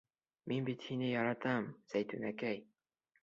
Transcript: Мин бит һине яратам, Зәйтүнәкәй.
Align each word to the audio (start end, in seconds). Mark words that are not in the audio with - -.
Мин 0.51 0.63
бит 0.69 0.85
һине 0.85 1.09
яратам, 1.09 1.69
Зәйтүнәкәй. 1.93 2.61